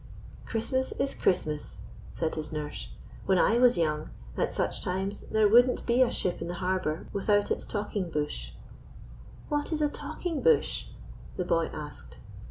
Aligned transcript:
"Christmas 0.47 0.93
is 0.93 1.13
Christmas," 1.13 1.77
said 2.11 2.33
his 2.33 2.51
nurse. 2.51 2.89
"When 3.27 3.37
I 3.37 3.59
was 3.59 3.77
young, 3.77 4.09
at 4.35 4.51
such 4.51 4.83
times 4.83 5.19
there 5.27 5.47
wouldn't 5.47 5.85
be 5.85 6.01
a 6.01 6.09
ship 6.09 6.41
in 6.41 6.47
the 6.47 6.55
harbour 6.55 7.05
without 7.13 7.51
its 7.51 7.65
talking 7.67 8.09
bush." 8.09 8.53
"What 9.47 9.71
is 9.71 9.79
a 9.79 9.89
talking 9.89 10.41
bush?" 10.41 10.87
the 11.37 11.45
boy 11.45 11.69
asked. 11.71 12.17